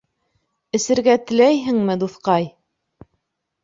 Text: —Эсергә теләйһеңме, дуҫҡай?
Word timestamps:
—Эсергә 0.79 1.15
теләйһеңме, 1.27 2.01
дуҫҡай? 2.07 2.53